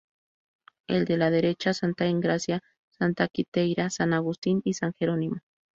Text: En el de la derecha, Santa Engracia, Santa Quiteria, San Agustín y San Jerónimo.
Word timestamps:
En 0.87 0.95
el 0.95 1.05
de 1.05 1.15
la 1.17 1.29
derecha, 1.29 1.75
Santa 1.75 2.07
Engracia, 2.07 2.63
Santa 2.89 3.27
Quiteria, 3.27 3.91
San 3.91 4.13
Agustín 4.13 4.59
y 4.65 4.73
San 4.73 4.93
Jerónimo. 4.93 5.41